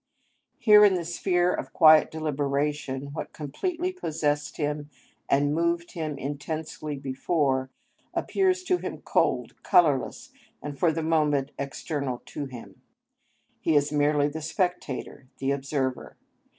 Here 0.57 0.83
in 0.83 0.95
the 0.95 1.05
sphere 1.05 1.53
of 1.53 1.73
quiet 1.73 2.09
deliberation, 2.09 3.13
what 3.13 3.33
completely 3.33 3.93
possessed 3.93 4.57
him 4.57 4.89
and 5.29 5.53
moved 5.53 5.91
him 5.91 6.17
intensely 6.17 6.97
before, 6.97 7.69
appears 8.11 8.63
to 8.63 8.77
him 8.77 9.01
cold, 9.03 9.61
colourless, 9.61 10.31
and 10.59 10.75
for 10.79 10.91
the 10.91 11.03
moment 11.03 11.51
external 11.59 12.23
to 12.33 12.47
him; 12.47 12.81
he 13.59 13.75
is 13.75 13.91
merely 13.91 14.27
the 14.27 14.41
spectator, 14.41 15.27
the 15.37 15.51
observer. 15.51 16.17